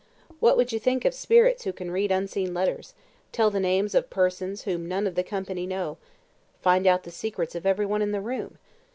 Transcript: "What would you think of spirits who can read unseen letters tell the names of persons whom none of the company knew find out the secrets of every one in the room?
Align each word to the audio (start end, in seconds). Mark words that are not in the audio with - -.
"What 0.39 0.57
would 0.57 0.71
you 0.71 0.79
think 0.79 1.05
of 1.05 1.13
spirits 1.13 1.63
who 1.63 1.71
can 1.71 1.91
read 1.91 2.11
unseen 2.11 2.55
letters 2.55 2.95
tell 3.31 3.51
the 3.51 3.59
names 3.59 3.93
of 3.93 4.09
persons 4.09 4.63
whom 4.63 4.87
none 4.87 5.05
of 5.05 5.13
the 5.13 5.21
company 5.21 5.67
knew 5.67 5.97
find 6.59 6.87
out 6.87 7.03
the 7.03 7.11
secrets 7.11 7.53
of 7.53 7.67
every 7.67 7.85
one 7.85 8.01
in 8.01 8.11
the 8.11 8.19
room? 8.19 8.57